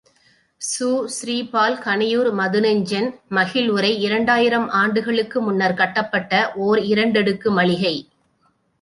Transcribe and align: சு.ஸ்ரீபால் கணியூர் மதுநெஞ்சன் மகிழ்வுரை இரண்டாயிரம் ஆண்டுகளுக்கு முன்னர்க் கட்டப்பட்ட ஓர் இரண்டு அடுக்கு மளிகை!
சு.ஸ்ரீபால் 0.61 1.77
கணியூர் 1.83 2.29
மதுநெஞ்சன் 2.39 3.09
மகிழ்வுரை 3.31 3.93
இரண்டாயிரம் 3.99 4.67
ஆண்டுகளுக்கு 4.81 5.39
முன்னர்க் 5.41 5.79
கட்டப்பட்ட 5.79 6.33
ஓர் 6.61 6.81
இரண்டு 6.87 7.19
அடுக்கு 7.19 7.51
மளிகை! 7.51 7.95